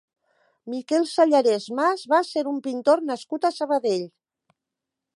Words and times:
Miquel 0.73 1.05
Sallarès 1.11 1.69
Mas 1.81 2.07
va 2.15 2.23
ser 2.31 2.45
un 2.55 2.59
pintor 2.71 3.07
nascut 3.13 3.49
a 3.49 3.53
Sabadell. 3.59 4.07